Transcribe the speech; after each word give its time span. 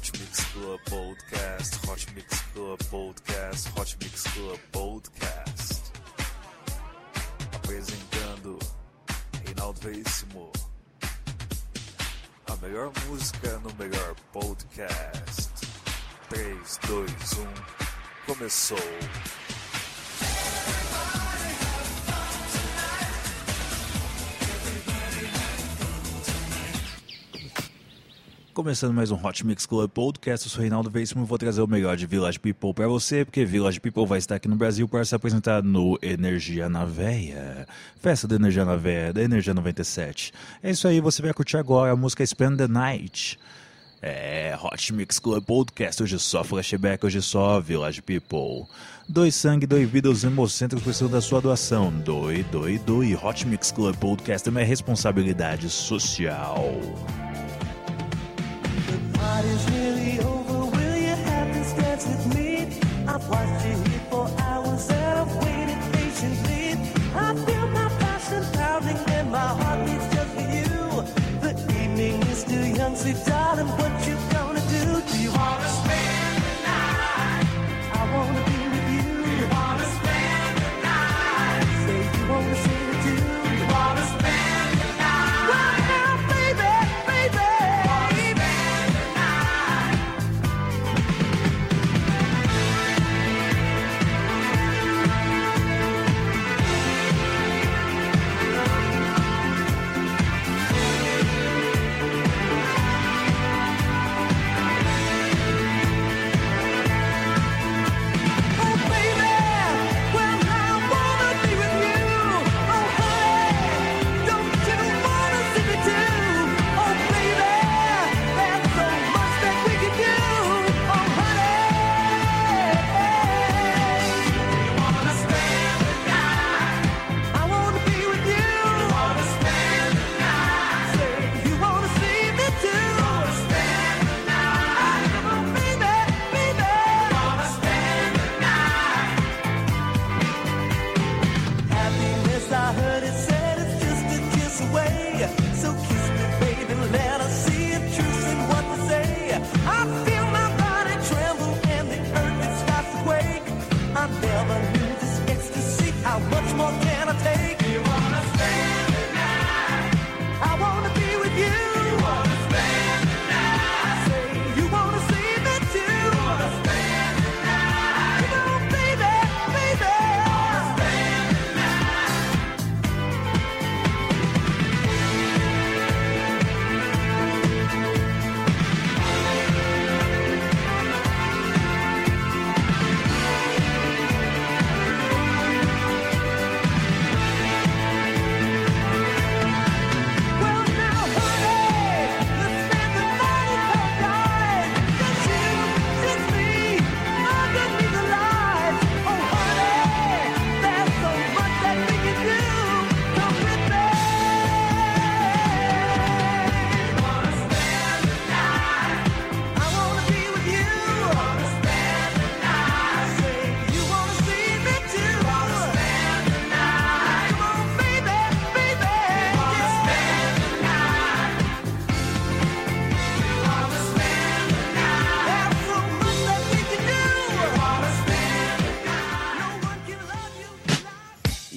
Hot 0.00 0.18
Mix 0.18 0.44
Club 0.54 0.80
Podcast, 0.86 1.86
Hot 1.86 2.06
Mix 2.14 2.40
Club 2.54 2.78
Podcast, 2.84 3.68
Hot 3.76 3.96
Mix 4.00 4.22
Club 4.28 4.58
Podcast. 4.72 5.92
Apresentando 7.52 8.58
Reinaldo 9.44 9.78
Veríssimo. 9.82 10.50
A 12.46 12.56
melhor 12.62 12.90
música 13.08 13.58
no 13.58 13.70
melhor 13.78 14.16
podcast. 14.32 15.50
3, 16.30 16.78
2, 16.88 17.10
1, 17.34 17.46
começou. 18.24 18.78
Começando 28.52 28.92
mais 28.92 29.12
um 29.12 29.14
Hot 29.14 29.46
Mix 29.46 29.64
Club 29.64 29.88
Podcast, 29.88 30.44
eu 30.44 30.50
sou 30.50 30.60
Reinaldo 30.60 30.90
Veríssimo 30.90 31.22
e 31.22 31.26
vou 31.26 31.38
trazer 31.38 31.62
o 31.62 31.68
melhor 31.68 31.96
de 31.96 32.04
Village 32.04 32.36
People 32.40 32.74
para 32.74 32.88
você, 32.88 33.24
porque 33.24 33.44
Village 33.44 33.78
People 33.78 34.04
vai 34.04 34.18
estar 34.18 34.34
aqui 34.34 34.48
no 34.48 34.56
Brasil 34.56 34.88
para 34.88 35.04
se 35.04 35.14
apresentar 35.14 35.62
no 35.62 35.96
Energia 36.02 36.68
na 36.68 36.84
Veia, 36.84 37.64
festa 38.00 38.26
da 38.26 38.34
Energia 38.34 38.64
na 38.64 38.74
Veia, 38.74 39.12
da 39.12 39.22
Energia 39.22 39.54
97. 39.54 40.32
É 40.64 40.70
isso 40.72 40.88
aí, 40.88 41.00
você 41.00 41.22
vai 41.22 41.32
curtir 41.32 41.58
agora 41.58 41.92
a 41.92 41.96
música 41.96 42.26
Spend 42.26 42.56
the 42.56 42.66
Night. 42.66 43.38
É, 44.02 44.58
Hot 44.60 44.92
Mix 44.94 45.20
Club 45.20 45.44
Podcast, 45.44 46.02
hoje 46.02 46.18
só 46.18 46.42
flashback, 46.42 47.06
hoje 47.06 47.22
só 47.22 47.60
Village 47.60 48.02
People. 48.02 48.66
Dois 49.08 49.36
sangue, 49.36 49.64
dois 49.64 49.88
vida, 49.88 50.10
os 50.10 50.24
hemocentros 50.24 50.82
precisam 50.82 51.08
da 51.08 51.20
sua 51.20 51.40
doação. 51.40 51.92
Doe, 51.92 52.42
doe, 52.44 52.78
doe. 52.80 53.14
Hot 53.14 53.46
Mix 53.46 53.70
Club 53.70 53.94
Podcast 53.96 54.48
é 54.48 54.50
minha 54.50 54.64
responsabilidade 54.64 55.70
social. 55.70 56.80
heart 59.20 59.44
is 59.44 59.70
really 59.70 60.18
open. 60.20 60.29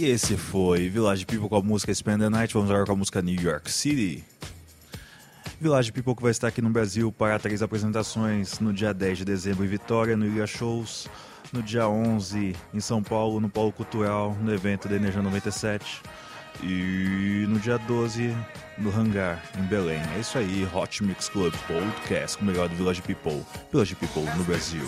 Esse 0.06 0.36
foi 0.36 0.90
Village 0.90 1.26
People 1.26 1.48
com 1.48 1.56
a 1.56 1.62
música 1.62 1.94
Spend 1.94 2.20
the 2.20 2.30
Night. 2.30 2.54
Vamos 2.54 2.70
agora 2.70 2.86
com 2.86 2.92
a 2.92 2.96
música 2.96 3.22
New 3.22 3.42
York 3.42 3.72
City. 3.72 4.22
Village 5.62 5.94
People 5.94 6.14
que 6.14 6.22
vai 6.22 6.32
estar 6.32 6.50
aqui 6.50 6.62
no 6.62 6.70
Brasil 6.70 7.10
para 7.10 7.40
três 7.40 7.62
apresentações 7.62 8.60
no 8.60 8.74
dia 8.74 8.94
10 8.94 9.20
de 9.20 9.26
dezembro 9.26 9.64
em 9.64 9.68
Vitória, 9.68 10.18
no 10.18 10.26
Ilha 10.26 10.46
Shows. 10.46 11.08
No 11.54 11.64
dia 11.64 11.88
11 11.88 12.54
em 12.74 12.80
São 12.82 13.02
Paulo, 13.02 13.40
no 13.40 13.48
Polo 13.48 13.72
Cultural, 13.72 14.36
no 14.42 14.54
evento 14.54 14.90
da 14.90 14.98
Energia 14.98 15.22
97. 15.22 16.02
E 16.62 17.46
no 17.48 17.58
dia 17.58 17.78
12 17.78 18.36
no 18.78 18.90
Hangar, 18.90 19.42
em 19.58 19.64
Belém. 19.64 20.02
É 20.18 20.20
isso 20.20 20.38
aí, 20.38 20.68
Hot 20.74 21.02
Mix 21.02 21.30
Club 21.30 21.54
Podcast 21.66 22.38
com 22.38 22.44
o 22.44 22.48
melhor 22.48 22.68
do 22.68 22.76
Village 22.76 23.02
People. 23.02 23.42
Village 23.72 23.96
People 23.96 24.24
no 24.36 24.44
Brasil. 24.44 24.84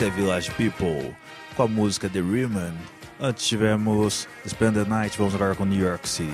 Esse 0.00 0.08
é 0.08 0.10
Village 0.12 0.50
People, 0.52 1.14
com 1.54 1.64
a 1.64 1.68
música 1.68 2.08
The 2.08 2.22
Riemann. 2.22 2.72
Antes 3.20 3.46
tivemos 3.46 4.26
Spend 4.48 4.82
the 4.82 4.88
Night, 4.88 5.18
vamos 5.18 5.34
agora 5.34 5.54
com 5.54 5.66
New 5.66 5.78
York 5.78 6.08
City. 6.08 6.32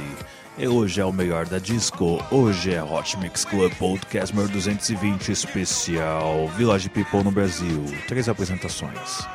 E 0.56 0.68
hoje 0.68 1.00
é 1.00 1.04
o 1.04 1.12
melhor 1.12 1.46
da 1.46 1.58
disco, 1.58 2.24
hoje 2.30 2.72
é 2.72 2.80
Hot 2.80 3.18
Mix 3.18 3.44
Club 3.44 3.72
Podcast 3.74 4.32
número 4.32 4.52
220 4.52 5.32
especial 5.32 6.46
Village 6.56 6.88
People 6.90 7.24
no 7.24 7.32
Brasil. 7.32 7.84
Três 8.06 8.28
apresentações. 8.28 9.26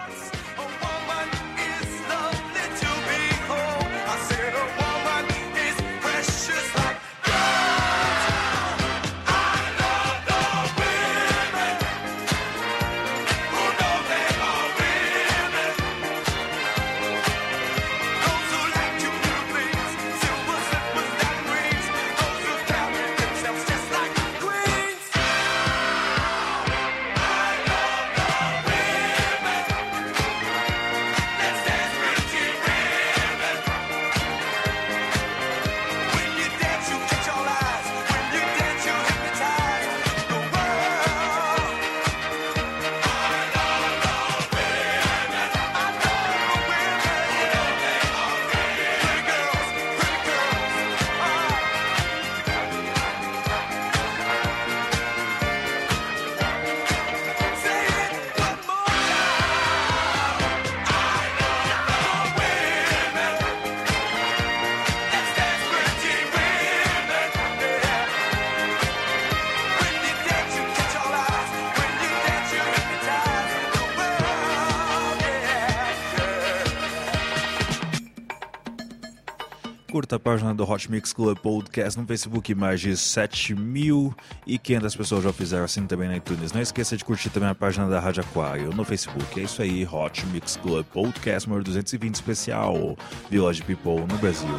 a 80.15 80.19
página 80.19 80.53
do 80.53 80.69
Hot 80.69 80.91
Mix 80.91 81.13
Club 81.13 81.37
Podcast 81.37 81.99
no 81.99 82.05
Facebook, 82.05 82.53
mais 82.53 82.81
de 82.81 82.91
7.500 82.91 84.97
pessoas 84.97 85.23
já 85.23 85.31
fizeram 85.31 85.63
assim 85.63 85.85
também 85.85 86.09
na 86.09 86.17
iTunes. 86.17 86.51
Não 86.51 86.61
esqueça 86.61 86.97
de 86.97 87.05
curtir 87.05 87.29
também 87.29 87.49
a 87.49 87.55
página 87.55 87.87
da 87.87 87.99
Rádio 87.99 88.21
Aquário 88.21 88.73
no 88.73 88.83
Facebook. 88.83 89.39
É 89.39 89.43
isso 89.43 89.61
aí, 89.61 89.85
Hot 89.85 90.25
Mix 90.27 90.57
Club 90.57 90.85
Podcast 90.87 91.47
número 91.47 91.63
220 91.63 92.15
especial, 92.15 92.97
Village 93.29 93.63
People 93.63 94.01
no 94.01 94.17
Brasil. 94.17 94.49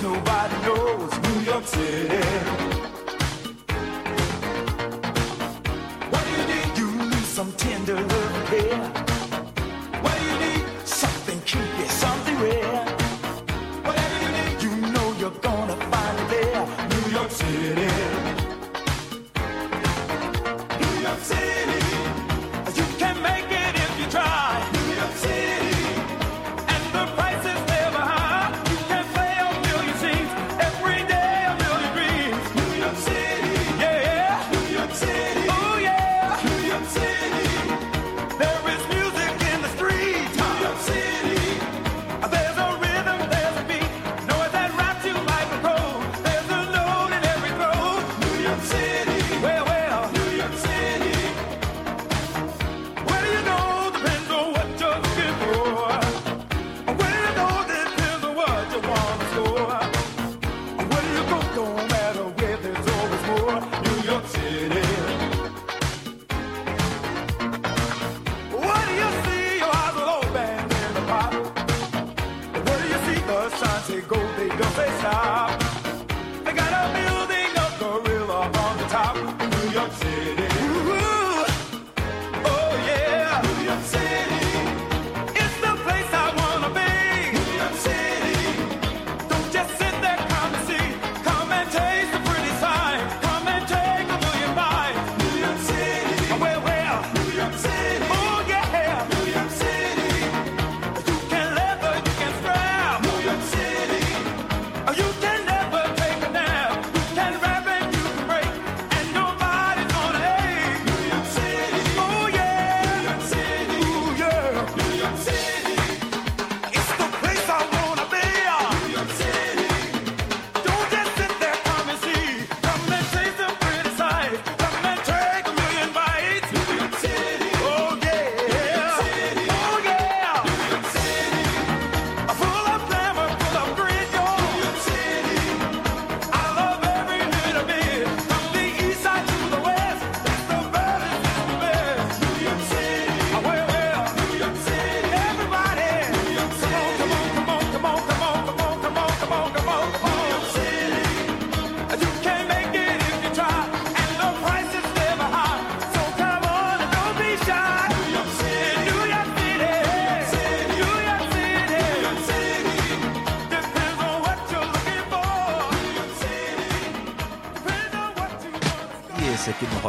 Nobody 0.00 0.54
knows 0.64 1.18
New 1.18 1.42
York 1.42 1.66
City. 1.66 2.97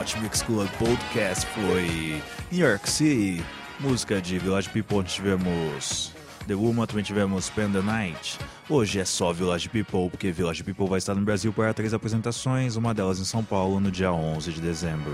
Hot 0.10 0.20
Mix 0.22 0.42
Club 0.42 0.68
Podcast 0.80 1.46
foi 1.48 2.20
New 2.52 2.68
York 2.68 2.90
City, 2.90 3.44
música 3.80 4.20
de 4.20 4.40
Village 4.40 4.68
People, 4.70 5.04
tivemos 5.04 6.12
The 6.48 6.56
Woman, 6.56 6.88
também 6.88 7.04
tivemos 7.04 7.46
Spend 7.46 7.74
the 7.74 7.82
Night. 7.82 8.40
Hoje 8.68 9.00
é 9.00 9.06
só 9.06 9.32
Village 9.32 9.70
People, 9.70 10.10
porque 10.10 10.32
Village 10.32 10.64
People 10.64 10.88
vai 10.88 10.98
estar 10.98 11.14
no 11.14 11.22
Brasil 11.22 11.54
para 11.54 11.76
três 11.76 11.94
apresentações, 11.94 12.76
uma 12.76 12.92
delas 12.92 13.20
em 13.20 13.24
São 13.24 13.44
Paulo 13.44 13.80
no 13.80 13.92
dia 13.92 14.12
11 14.12 14.52
de 14.52 14.60
dezembro. 14.60 15.14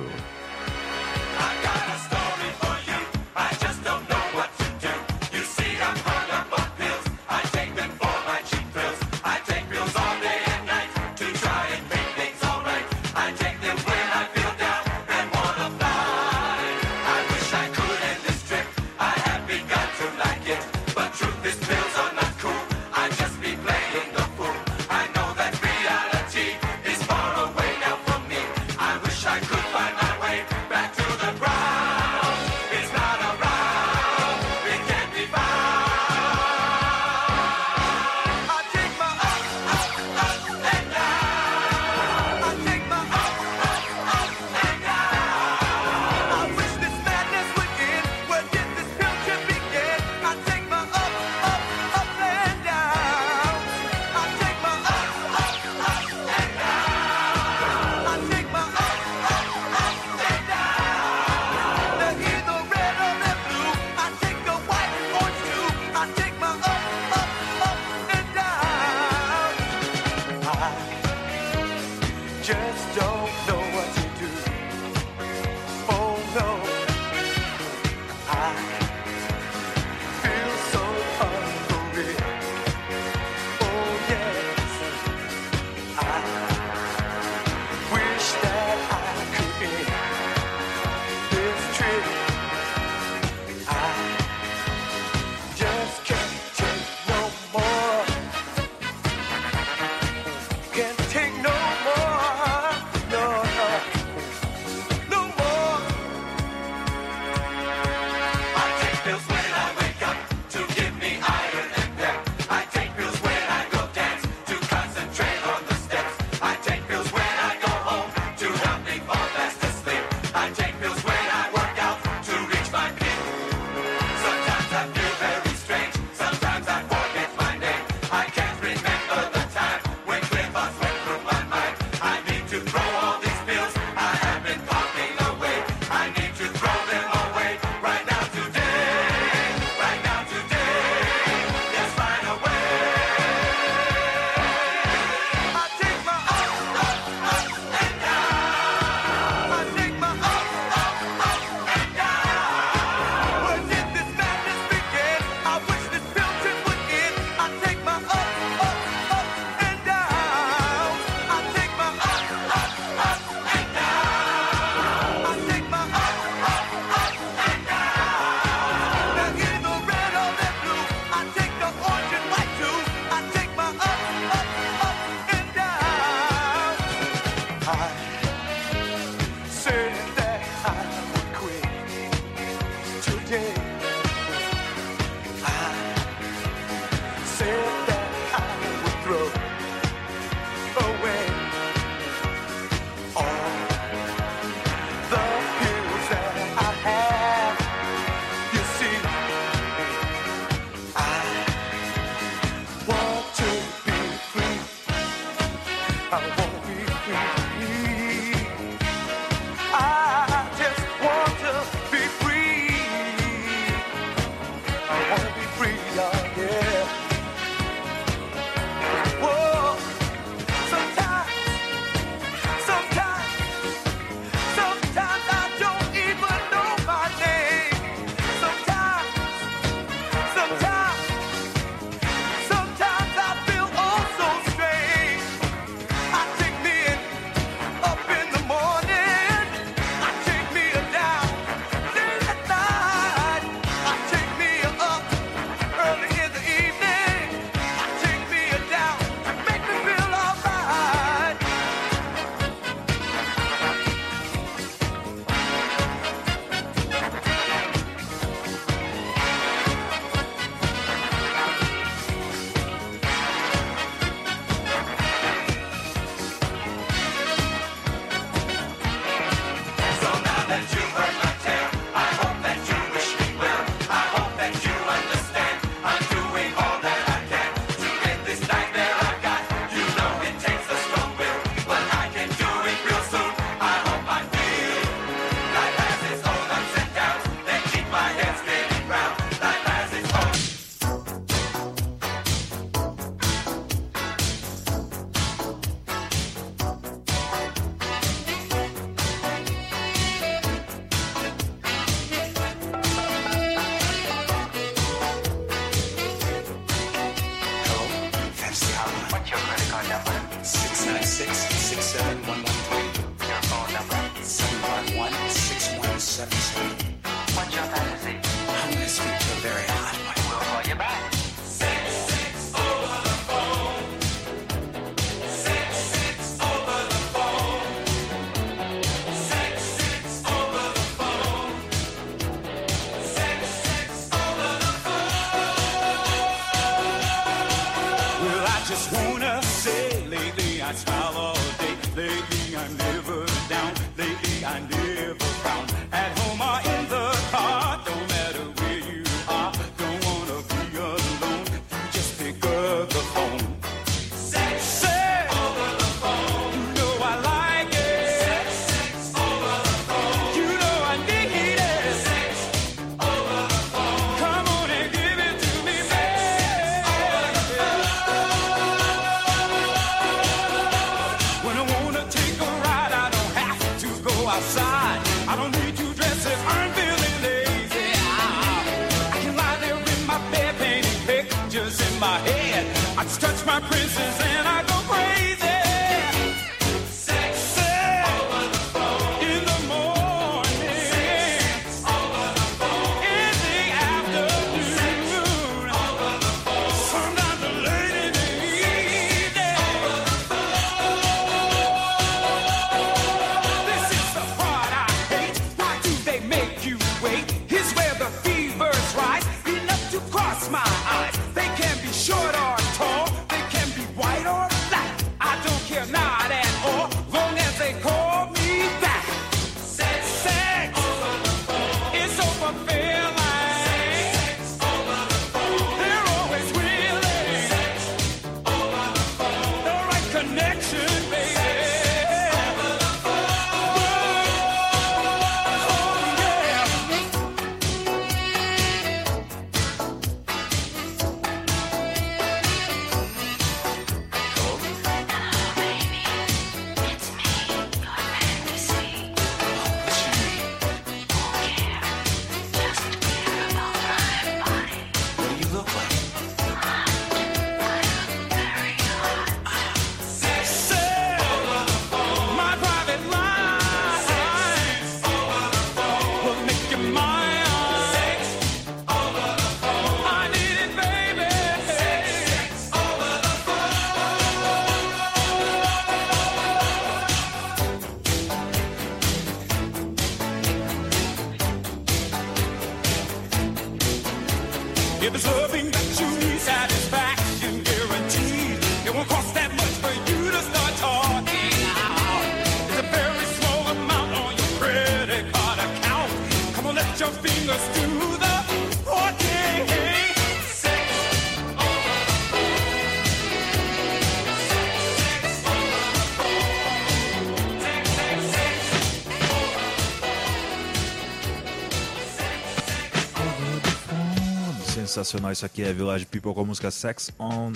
sensacional 514.95 515.33
isso 515.33 515.45
aqui, 515.45 515.61
é 515.61 515.73
Village 515.73 516.05
People 516.05 516.33
com 516.33 516.39
a 516.39 516.45
música 516.45 516.71
Sex 516.71 517.11
on 517.19 517.51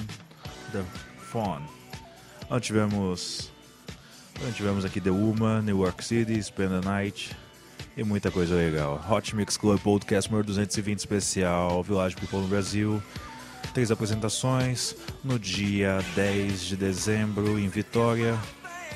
the 0.73 0.83
Phone. 1.31 1.65
Então 2.43 2.59
tivemos, 2.59 3.49
então 4.35 4.51
tivemos 4.51 4.83
aqui 4.83 4.99
The 4.99 5.09
Uma, 5.09 5.61
New 5.61 5.81
York 5.81 6.03
City, 6.03 6.43
Spend 6.43 6.81
the 6.81 6.85
Night 6.85 7.33
e 7.95 8.03
muita 8.03 8.29
coisa 8.29 8.55
legal. 8.55 9.01
Hot 9.09 9.33
Mix 9.33 9.55
Club 9.55 9.79
Podcast 9.79 10.29
número 10.29 10.47
220 10.47 10.99
especial, 10.99 11.81
Village 11.81 12.17
People 12.17 12.39
no 12.39 12.47
Brasil. 12.47 13.01
Três 13.73 13.89
apresentações 13.89 14.93
no 15.23 15.39
dia 15.39 16.03
10 16.15 16.61
de 16.61 16.75
dezembro 16.75 17.57
em 17.57 17.69
Vitória, 17.69 18.37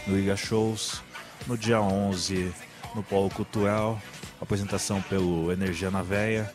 no 0.05 0.19
Iga 0.19 0.35
Shows. 0.35 1.01
No 1.47 1.57
dia 1.57 1.79
11, 1.79 2.53
no 2.93 3.03
Polo 3.03 3.29
Cultural, 3.29 4.01
apresentação 4.41 5.01
pelo 5.01 5.51
Energia 5.51 5.89
na 5.89 6.01
Veia 6.01 6.53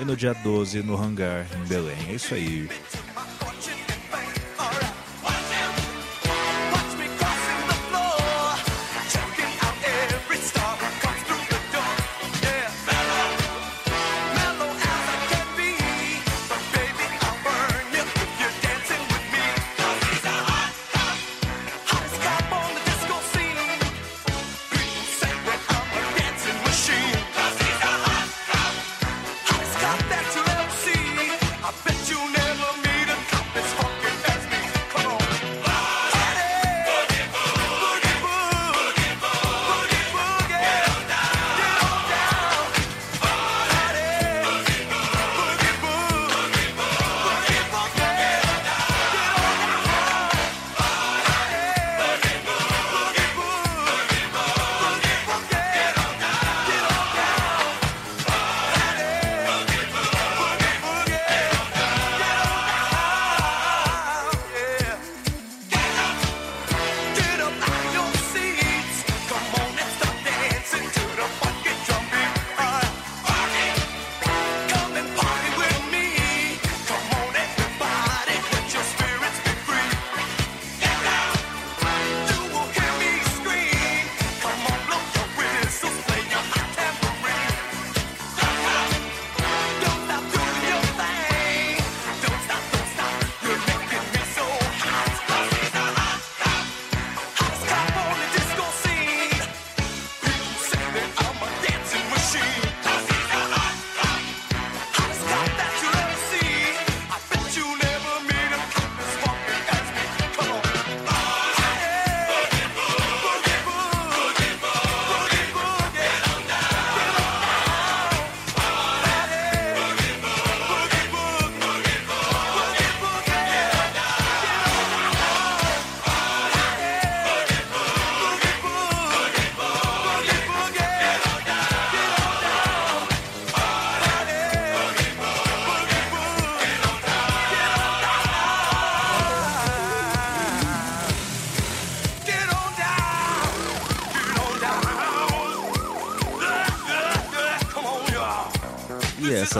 e 0.00 0.04
no 0.04 0.16
dia 0.16 0.32
12 0.32 0.82
no 0.82 0.96
Hangar, 0.96 1.46
em 1.54 1.68
Belém. 1.68 1.96
É 2.08 2.14
isso 2.14 2.34
aí. 2.34 2.68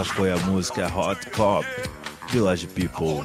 Essa 0.00 0.14
foi 0.14 0.32
a 0.32 0.36
música 0.38 0.86
Hot 0.96 1.28
Pop 1.32 1.66
Village 2.30 2.66
People. 2.68 3.22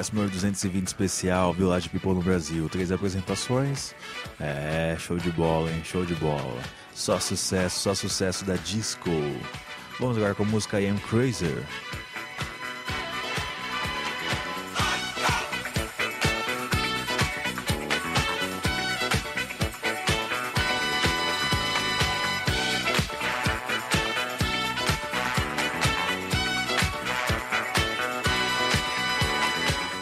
podcast 0.00 0.14
número 0.14 0.32
220 0.32 0.86
especial 0.86 1.52
Village 1.52 1.88
People 1.90 2.14
no 2.14 2.22
Brasil. 2.22 2.68
Três 2.70 2.90
apresentações. 2.90 3.94
É, 4.40 4.96
show 4.98 5.18
de 5.18 5.30
bola, 5.30 5.70
hein? 5.70 5.82
Show 5.84 6.06
de 6.06 6.14
bola. 6.14 6.62
Só 6.94 7.20
sucesso, 7.20 7.80
só 7.80 7.94
sucesso 7.94 8.44
da 8.44 8.56
disco. 8.56 9.10
Vamos 9.98 10.16
agora 10.16 10.34
com 10.34 10.42
a 10.42 10.46
música 10.46 10.80
I 10.80 10.88
Am 10.88 10.98
Crazer. 10.98 11.66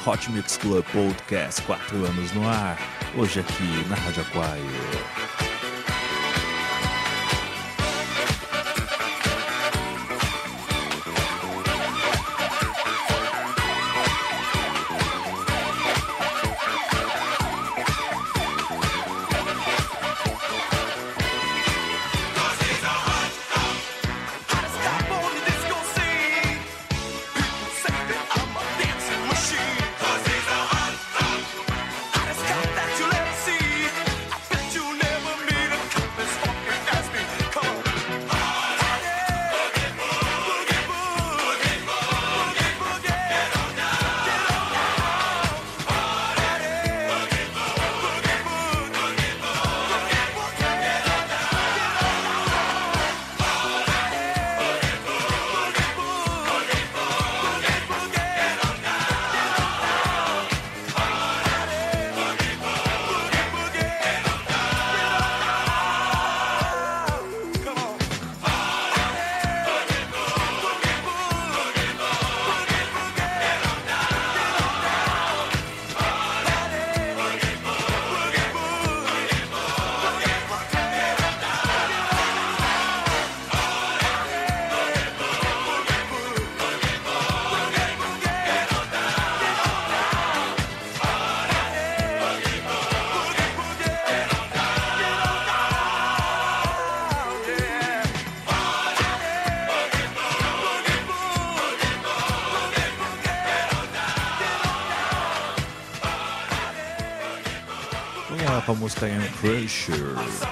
Hot 0.04 0.30
Mix 0.30 0.56
Club 0.56 0.84
Podcast, 0.92 1.62
4 1.62 1.96
anos 1.96 2.32
no 2.32 2.48
ar, 2.48 2.78
hoje 3.16 3.40
aqui 3.40 3.88
na 3.88 3.96
Rádio 3.96 4.22
Aquário. 4.22 5.27
pressure. 109.40 110.47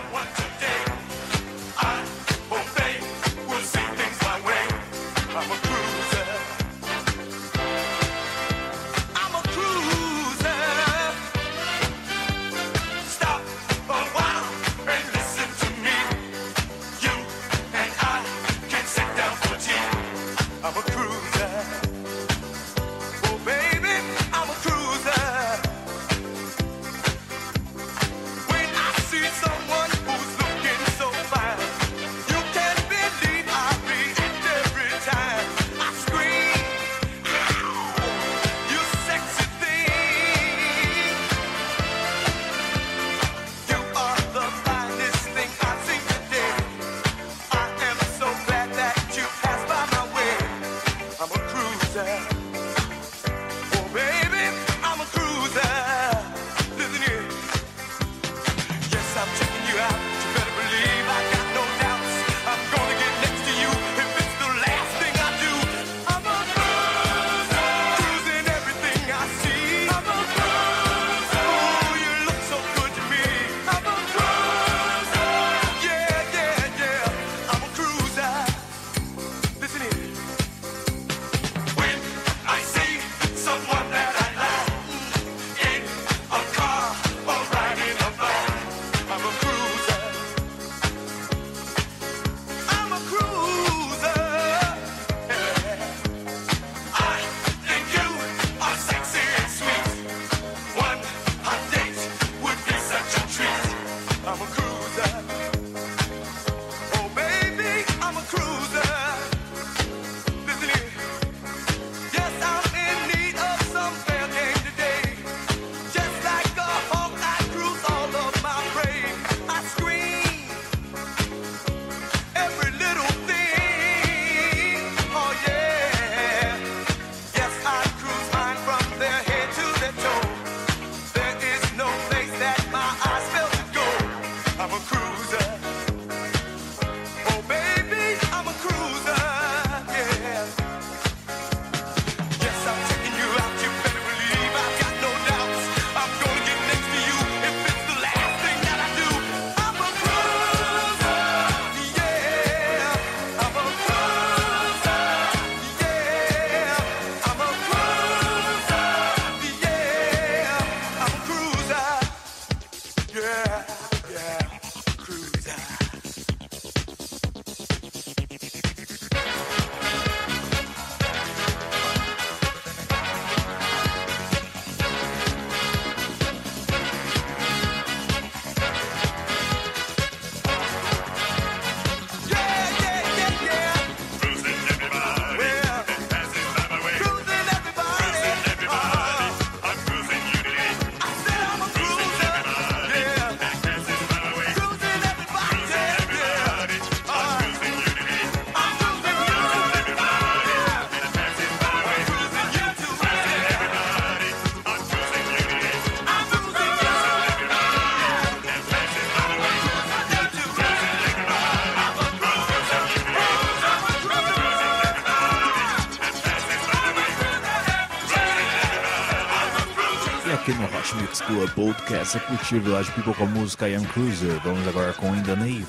Podcast. 221.86 222.12
Você 222.12 222.20
curtiu 222.20 222.60
Village 222.60 222.90
People 222.92 223.14
com 223.14 223.22
a 223.22 223.26
música 223.26 223.68
Iron 223.68 223.84
Cruiser. 223.84 224.40
Vamos 224.42 224.66
agora 224.66 224.92
com 224.92 225.14
In 225.14 225.22
the 225.22 225.36
Navy. 225.36 225.66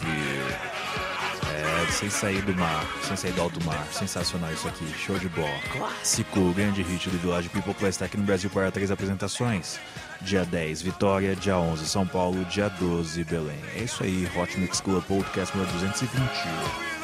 É, 1.53 1.91
sem 1.91 2.09
sair 2.09 2.41
do 2.41 2.55
mar, 2.55 2.85
sem 3.03 3.15
sair 3.15 3.31
do 3.33 3.41
alto 3.41 3.63
mar. 3.63 3.87
Sensacional 3.91 4.51
isso 4.51 4.67
aqui, 4.67 4.85
show 4.97 5.17
de 5.19 5.29
bola. 5.29 5.59
Clássico, 5.71 6.53
grande 6.53 6.81
hit 6.81 7.09
do 7.09 7.19
Village 7.19 7.49
People 7.49 7.73
que 7.73 7.81
vai 7.81 7.91
estar 7.91 8.05
aqui 8.05 8.17
no 8.17 8.23
Brasil 8.23 8.49
para 8.49 8.71
três 8.71 8.89
apresentações. 8.89 9.79
Dia 10.21 10.43
10, 10.43 10.81
Vitória. 10.81 11.35
Dia 11.35 11.57
11, 11.57 11.87
São 11.87 12.07
Paulo. 12.07 12.43
Dia 12.45 12.69
12, 12.69 13.23
Belém. 13.23 13.59
É 13.75 13.83
isso 13.83 14.03
aí, 14.03 14.27
Hot 14.35 14.59
Mix 14.59 14.81
Club 14.81 15.03
Podcast 15.03 15.55
número 15.55 15.71
220. 15.73 16.27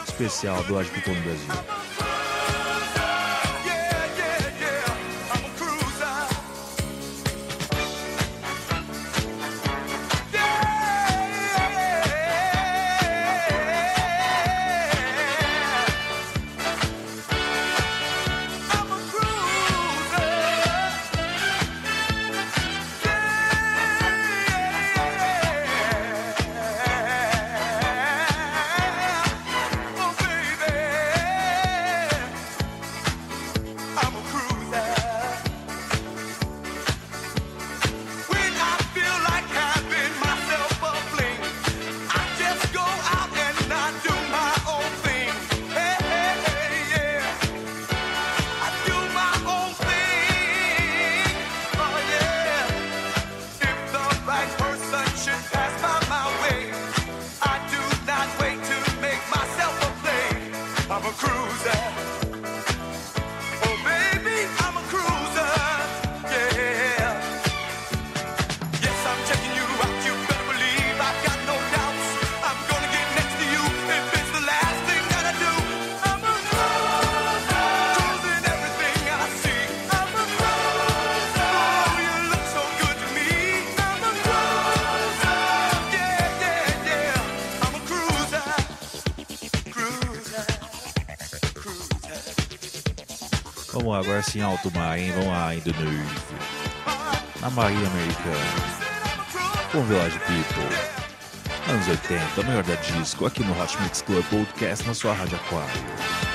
Especial 0.08 0.64
Village 0.64 0.90
People 0.90 1.14
no 1.14 1.22
Brasil. 1.22 1.83
Sim, 94.34 94.42
alto 94.42 94.72
mar, 94.72 94.98
hein? 94.98 95.12
Vamos 95.12 95.28
lá, 95.28 95.54
indo 95.54 95.72
no 95.74 97.40
Na 97.40 97.52
Marinha 97.52 97.88
Americana. 97.88 98.36
Com 99.72 99.84
Village 99.84 100.18
People. 100.22 101.72
Anos 101.72 101.88
80, 101.88 102.42
o 102.42 102.44
melhor 102.44 102.64
da 102.64 102.74
disco, 102.74 103.28
aqui 103.28 103.44
no 103.44 103.54
Hot 103.62 103.80
Mix 103.84 104.02
Club 104.02 104.26
Podcast, 104.32 104.88
na 104.88 104.96
sua 104.96 105.14
Rádio 105.14 105.36
Aquário. 105.36 106.33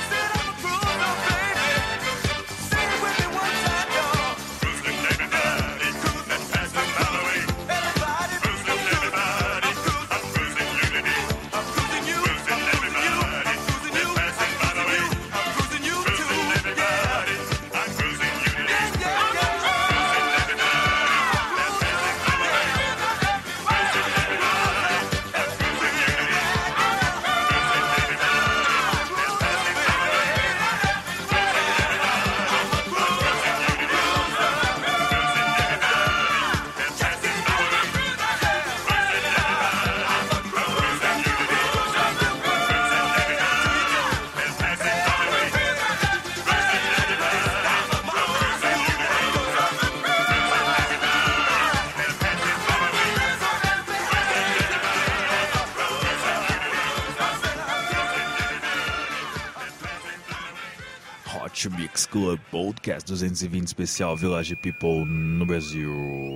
Podcast 62.78 63.06
220 63.06 63.64
especial 63.64 64.14
Village 64.14 64.54
People 64.62 65.04
no 65.04 65.44
Brasil. 65.44 66.27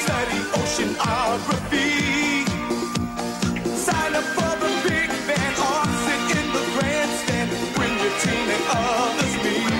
Study 0.00 0.40
oceanography. 0.60 1.90
Sign 3.86 4.14
up 4.14 4.24
for 4.36 4.54
the 4.62 4.70
big 4.88 5.08
band 5.28 5.56
or 5.68 5.82
sit 6.04 6.38
in 6.38 6.46
the 6.56 6.64
grandstand 6.74 7.50
when 7.78 7.92
your 8.02 8.14
team 8.22 8.46
and 8.56 8.64
others 8.70 9.34
meet. 9.44 9.72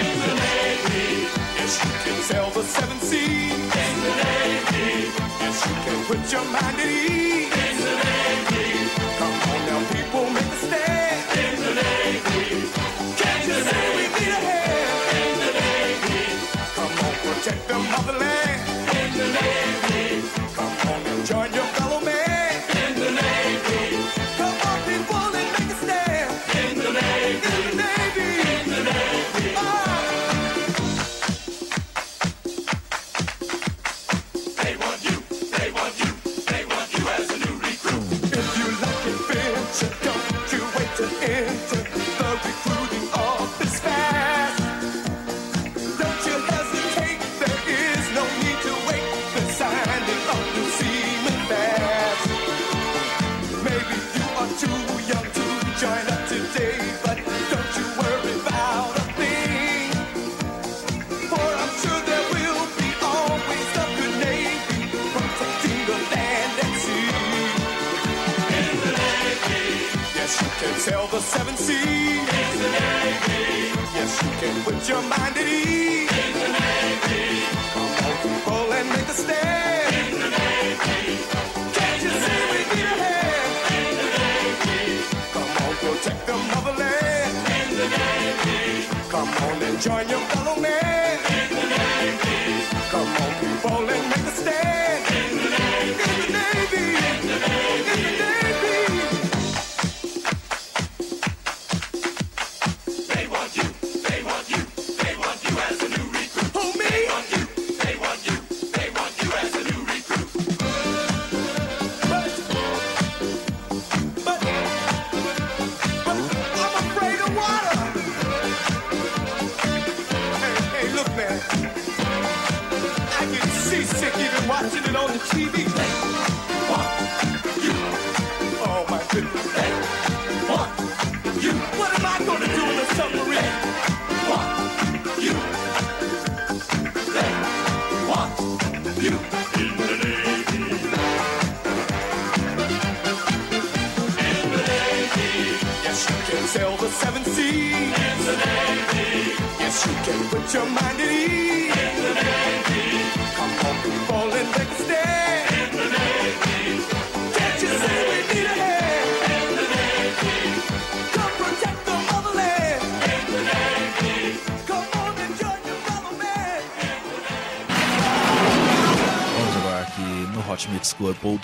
In 0.00 0.08
the 0.22 0.34
Navy, 0.44 1.28
yes, 1.58 1.74
you 1.84 1.92
can 2.04 2.22
sail 2.22 2.50
the 2.50 2.62
seven 2.64 2.98
seas. 3.00 3.52
In 3.52 3.96
the 4.04 4.12
Navy, 4.24 5.12
yes, 5.42 5.66
you 5.68 5.74
can 5.84 6.04
put 6.06 6.32
your 6.32 6.44
mind 6.46 6.80
at 6.80 6.86
ease. 6.86 7.31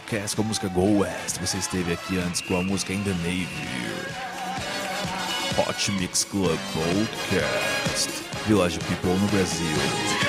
Outcast 0.09 0.36
com 0.36 0.42
a 0.42 0.44
música 0.46 0.68
Go 0.68 1.00
West. 1.00 1.38
Você 1.38 1.59
esteve 1.59 1.92
aqui 1.92 2.18
antes 2.18 2.40
com 2.40 2.56
a 2.56 2.62
música 2.62 2.94
In 2.94 3.02
the 3.02 3.11
Navy. 3.11 3.46
Hot 5.59 5.92
Mix 5.92 6.24
Club 6.24 6.59
Podcast. 6.72 8.24
Village 8.46 8.78
People 8.78 9.18
no 9.18 9.26
Brasil. 9.26 10.28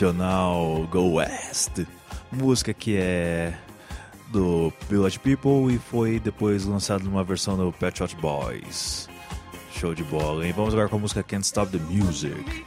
sensacional 0.00 0.86
Go 0.90 1.16
West, 1.16 1.84
música 2.32 2.72
que 2.72 2.96
é 2.96 3.54
do 4.28 4.72
Village 4.88 5.18
People 5.18 5.74
e 5.74 5.78
foi 5.78 6.18
depois 6.18 6.64
lançada 6.64 7.04
numa 7.04 7.22
versão 7.22 7.54
do 7.54 7.70
Pet 7.70 7.98
Shop 7.98 8.16
Boys. 8.16 9.08
Show 9.74 9.94
de 9.94 10.02
bola, 10.04 10.46
hein? 10.46 10.54
Vamos 10.56 10.72
agora 10.72 10.88
com 10.88 10.96
a 10.96 11.00
música 11.00 11.22
Can't 11.22 11.44
Stop 11.44 11.76
the 11.76 11.84
Music. 11.84 12.64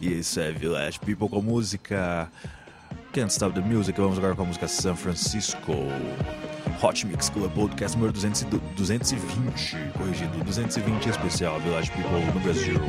E 0.00 0.18
isso 0.18 0.38
é 0.38 0.52
Village 0.52 1.00
People 1.00 1.28
com 1.28 1.42
música 1.42 2.30
Can't 3.12 3.32
Stop 3.32 3.54
the 3.54 3.66
Music. 3.66 4.00
Vamos 4.00 4.16
agora 4.16 4.34
com 4.36 4.42
a 4.42 4.46
música 4.46 4.68
San 4.68 4.94
Francisco. 4.94 5.72
Hot 6.80 7.04
Mix 7.04 7.28
Club 7.28 7.52
Podcast 7.52 7.96
número 7.96 8.12
200, 8.12 8.44
220, 8.76 9.76
corrigido, 9.96 10.44
220 10.44 11.08
especial 11.08 11.58
Village 11.60 11.90
People 11.90 12.24
no 12.32 12.40
Brasil. 12.40 12.80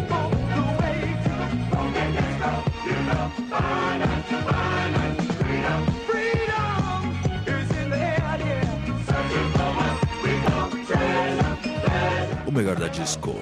O 12.46 12.52
melhor 12.52 12.76
da 12.76 12.88
disco. 12.88 13.36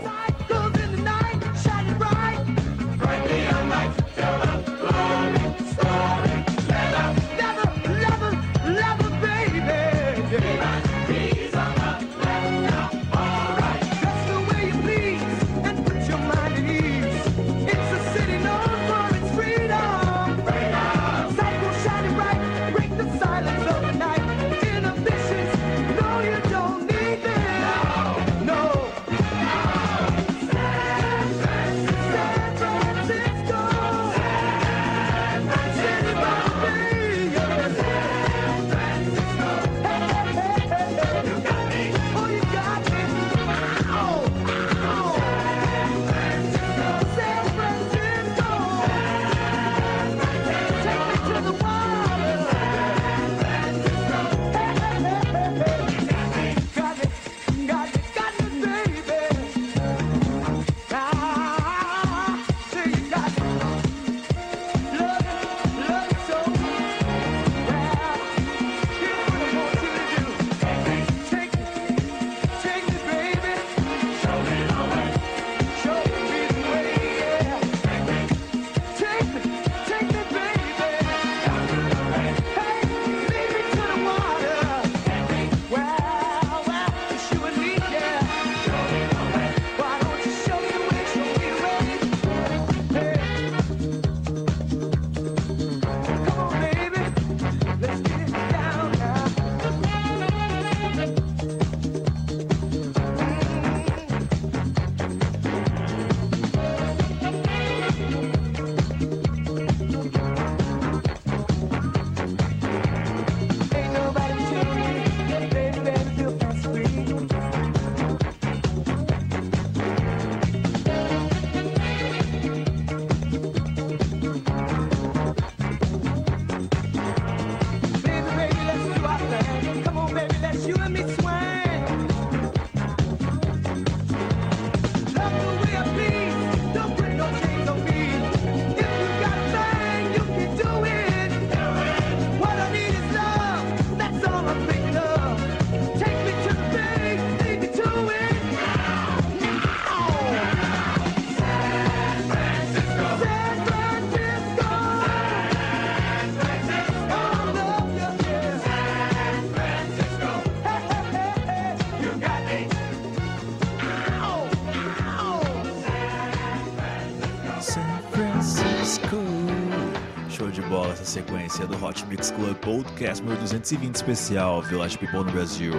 Podcast 172.68 173.22
número 173.22 173.38
220 173.38 173.96
especial 173.96 174.62
Village 174.62 174.98
People 174.98 175.24
no 175.24 175.32
Brasil. 175.32 175.72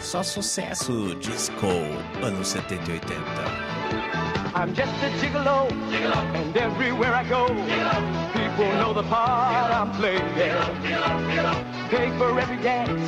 Só 0.00 0.22
sucesso 0.22 1.14
disco 1.16 1.66
anos 2.22 2.48
70 2.48 2.90
e 2.90 2.94
80. 2.94 3.14
I'm 4.56 4.72
just 4.72 4.90
a 5.04 5.10
gigolo, 5.20 5.68
and 6.34 6.56
everywhere 6.56 7.12
I 7.12 7.24
go, 7.24 7.44
people 8.32 8.72
know 8.80 8.94
the 8.94 9.06
part 9.06 9.70
I'm 9.70 9.90
playing. 9.98 10.22
Pay 11.90 12.16
for 12.16 12.40
every 12.40 12.56
dance, 12.62 13.02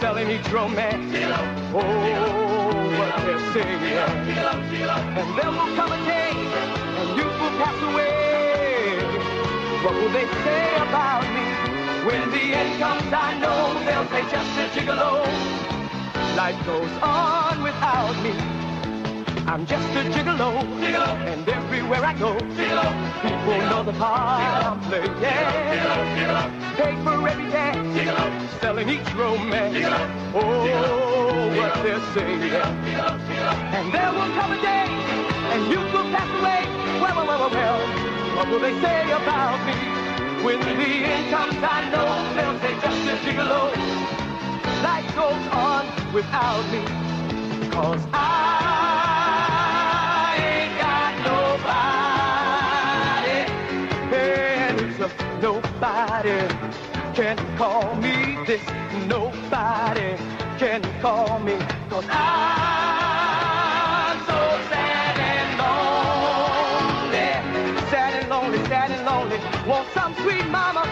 selling 0.00 0.28
each 0.28 0.50
romance. 0.50 1.14
Oh, 1.72 1.84
what 2.98 3.14
they're 3.24 3.52
saying. 3.52 3.80
And 5.14 5.38
there 5.38 5.52
will 5.52 5.72
come 5.76 5.92
a 5.92 6.04
day, 6.04 6.32
and 6.34 7.16
youth 7.16 7.40
will 7.40 7.56
pass 7.62 7.80
away. 7.80 8.19
What 9.82 9.94
will 9.94 10.10
they 10.10 10.26
say 10.44 10.76
about 10.76 11.22
me? 11.22 11.46
When 12.04 12.30
the 12.30 12.54
end 12.54 12.78
comes, 12.78 13.12
I 13.12 13.38
know 13.40 13.72
they'll 13.86 14.06
say 14.12 14.22
just 14.30 14.58
a 14.60 14.68
gigolo. 14.78 15.24
Life 16.36 16.66
goes 16.66 16.90
on 17.02 17.62
without 17.62 18.14
me. 18.22 18.32
I'm 19.46 19.64
just 19.64 19.88
a 19.96 20.02
gigolo, 20.12 20.62
and 21.26 21.48
everywhere 21.48 22.04
I 22.04 22.12
go, 22.12 22.34
people 22.34 23.58
know 23.70 23.82
the 23.82 23.92
part 23.94 24.42
I'm 24.64 24.80
playing. 24.82 25.14
Pay 26.76 26.94
for 27.02 27.26
every 27.26 27.50
dance, 27.50 28.60
selling 28.60 28.88
each 28.90 29.14
romance. 29.14 29.74
Gigolo. 29.74 29.98
Oh, 30.34 31.48
what 31.56 31.74
they're 31.82 32.04
saying. 32.12 32.52
And 33.76 33.92
there 33.94 34.12
will 34.12 34.32
come 34.38 34.52
a 34.52 34.60
day, 34.60 34.86
and 35.52 35.72
youth 35.72 35.90
will 35.92 36.10
pass 36.12 36.28
away. 36.38 36.66
Well, 37.00 37.14
well, 37.16 37.26
well, 37.26 37.40
well, 37.40 37.50
well, 37.50 38.09
what 38.40 38.48
will 38.48 38.60
they 38.60 38.72
say 38.80 39.02
about 39.12 39.60
me? 39.66 39.74
When 40.42 40.58
the 40.60 40.72
end 40.72 41.30
comes, 41.30 41.56
I 41.60 41.90
know 41.92 42.32
they'll 42.34 42.58
say 42.60 42.72
just 42.80 43.06
a 43.12 43.16
gigolo. 43.22 43.70
Life 44.82 45.14
goes 45.14 45.46
on 45.52 45.84
without 46.14 46.64
me. 46.72 46.82
Cause 47.70 48.00
I 48.14 48.26
ain't 50.40 50.74
got 50.80 51.12
nobody. 51.28 53.40
And 54.16 54.80
nobody 55.42 56.40
can 57.14 57.36
call 57.58 57.94
me 57.96 58.38
this. 58.46 58.64
Nobody 59.06 60.16
can 60.58 60.80
call 61.02 61.38
me. 61.40 61.58
Cause 61.90 62.06
I'm 62.08 62.99
sweet 70.22 70.46
mama 70.50 70.84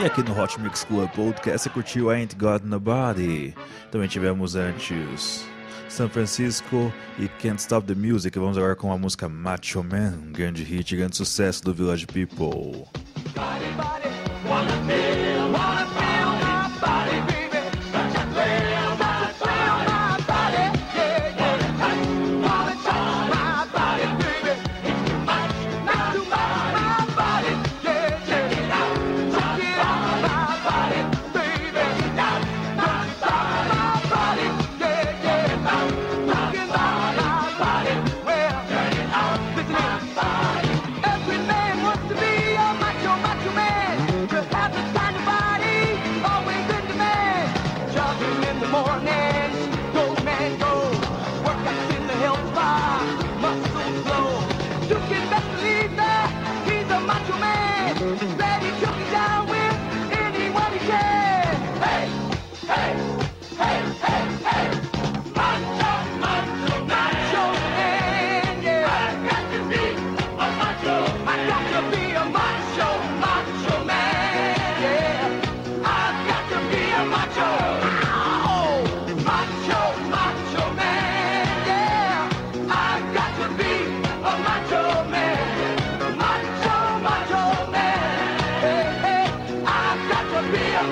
E 0.00 0.04
aqui 0.04 0.22
no 0.22 0.40
Hot 0.40 0.60
Mix 0.60 0.84
Club 0.84 1.10
Podcast 1.10 1.62
você 1.62 1.68
curtiu 1.70 2.08
Ain't 2.08 2.36
Got 2.36 2.64
Nobody. 2.64 3.52
Também 3.90 4.06
tivemos 4.06 4.54
antes 4.54 5.44
San 5.88 6.08
Francisco 6.08 6.92
e 7.18 7.26
Can't 7.26 7.60
Stop 7.60 7.84
the 7.84 7.96
Music. 7.96 8.38
Vamos 8.38 8.56
agora 8.56 8.76
com 8.76 8.92
a 8.92 8.96
música 8.96 9.28
Macho 9.28 9.82
Man, 9.82 10.14
um 10.22 10.30
grande 10.30 10.62
hit, 10.62 10.94
grande 10.94 11.16
sucesso 11.16 11.64
do 11.64 11.74
Village 11.74 12.06
People. 12.06 12.86
Body, 13.34 13.64
body, 13.76 15.07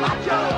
macho. 0.00 0.55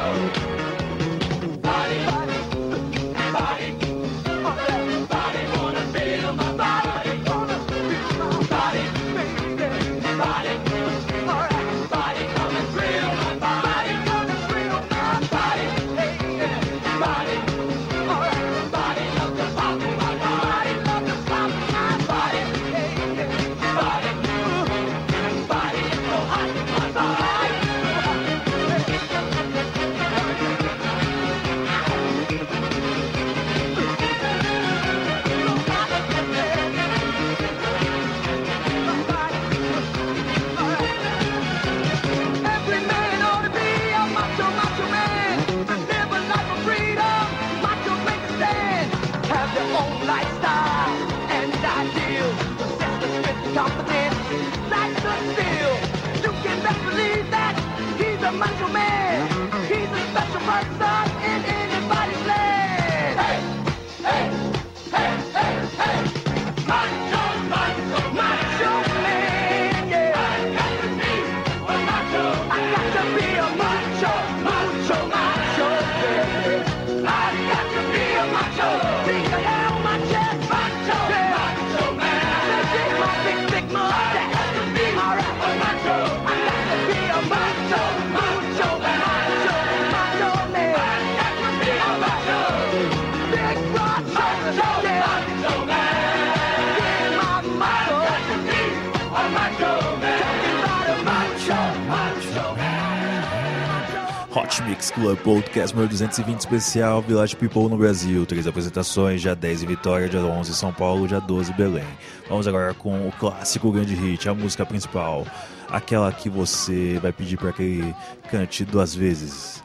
Película, 104.99 105.16
podcast 105.16 105.74
número 105.76 105.90
220 105.90 106.40
especial 106.40 107.01
Village 107.01 107.36
People 107.36 107.68
no 107.68 107.76
Brasil. 107.76 108.26
Três 108.26 108.49
apresentações, 108.49 109.20
dia 109.20 109.34
10 109.34 109.62
em 109.62 109.66
Vitória, 109.66 110.09
dia 110.09 110.18
11 110.18 110.51
em 110.51 110.55
São 110.55 110.72
Paulo, 110.72 111.07
dia 111.07 111.20
12 111.20 111.53
em 111.53 111.55
Belém. 111.55 111.84
Vamos 112.28 112.49
agora 112.49 112.74
com 112.74 113.07
o 113.07 113.12
clássico 113.12 113.70
grande 113.70 113.94
hit, 113.94 114.28
a 114.28 114.34
música 114.34 114.66
principal. 114.66 115.24
Aquela 115.70 116.11
que 116.11 116.28
você 116.28 116.99
vai 117.01 117.12
pedir 117.12 117.36
para 117.36 117.51
aquele 117.51 117.94
cante 118.28 118.64
duas 118.64 118.92
vezes. 118.92 119.62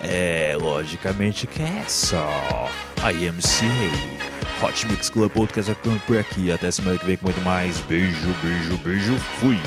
É, 0.00 0.56
logicamente 0.60 1.46
que 1.46 1.62
é 1.62 1.84
só 1.86 2.68
IMCA. 2.98 4.64
Hot 4.64 4.86
Mix 4.88 5.08
Club 5.08 5.30
Podcast 5.30 5.72
ficando 5.72 6.00
por 6.00 6.18
aqui. 6.18 6.50
Até 6.50 6.72
semana 6.72 6.98
que 6.98 7.06
vem 7.06 7.16
com 7.16 7.26
muito 7.26 7.40
mais. 7.42 7.78
Beijo, 7.82 8.34
beijo, 8.42 8.76
beijo. 8.78 9.14
Fui. 9.38 9.58